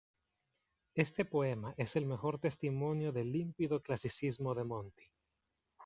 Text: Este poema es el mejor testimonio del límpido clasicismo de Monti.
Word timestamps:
Este 0.95 1.25
poema 1.25 1.75
es 1.77 1.95
el 1.95 2.07
mejor 2.07 2.39
testimonio 2.39 3.11
del 3.11 3.31
límpido 3.31 3.83
clasicismo 3.83 4.55
de 4.55 4.63
Monti. 4.63 5.11